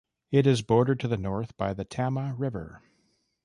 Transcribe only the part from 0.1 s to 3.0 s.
It is bordered to the north by the Tama River.